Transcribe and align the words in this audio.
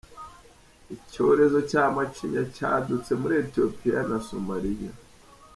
Icyorezo 0.95 1.57
cya 1.71 1.83
macinya 1.95 2.43
cyadutse 2.55 3.11
muri 3.21 3.33
Ethiopia 3.43 3.99
na 4.09 4.17
Somalia. 4.29 4.93